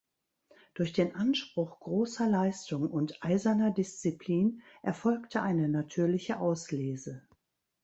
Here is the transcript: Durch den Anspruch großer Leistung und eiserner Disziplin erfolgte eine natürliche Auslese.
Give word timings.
Durch 0.73 0.93
den 0.93 1.13
Anspruch 1.13 1.79
großer 1.79 2.27
Leistung 2.27 2.89
und 2.89 3.23
eiserner 3.23 3.69
Disziplin 3.69 4.63
erfolgte 4.81 5.43
eine 5.43 5.69
natürliche 5.69 6.39
Auslese. 6.39 7.21